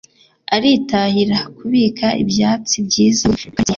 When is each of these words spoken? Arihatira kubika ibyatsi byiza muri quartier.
Arihatira 0.55 1.39
kubika 1.57 2.07
ibyatsi 2.23 2.75
byiza 2.87 3.23
muri 3.31 3.47
quartier. 3.53 3.69